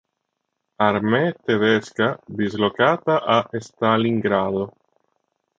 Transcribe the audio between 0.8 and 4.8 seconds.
Armee tedesca dislocata a Stalingrado.